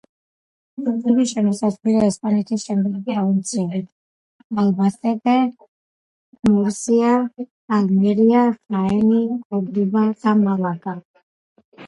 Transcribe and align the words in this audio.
იგი 1.09 1.23
შემოსაზღვრულია 1.31 2.05
ესპანეთის 2.11 2.63
შემდეგი 2.69 3.01
პროვინციებით: 3.09 3.83
ალბასეტე, 4.63 5.35
მურსია, 6.49 7.11
ალმერია, 7.79 8.41
ხაენი, 8.57 9.19
კორდობა 9.51 10.03
და 10.25 10.33
მალაგა. 10.41 10.95